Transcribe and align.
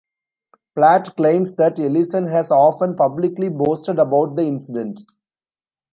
Platt 0.73 1.15
claims 1.15 1.53
that 1.57 1.77
Ellison 1.79 2.25
has 2.25 2.49
often 2.49 2.95
publicly 2.95 3.49
boasted 3.49 3.99
about 3.99 4.35
the 4.35 4.41
incident. 4.45 5.01